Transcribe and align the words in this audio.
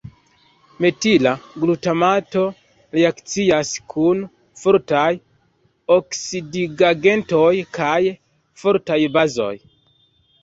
Metila 0.83 1.33
glutamato 1.63 2.45
reakcias 2.97 3.73
kun 3.93 4.23
fortaj 4.61 5.09
oksidigagentoj 5.97 7.53
kaj 7.79 7.99
fortaj 8.63 8.99
bazoj. 9.19 9.53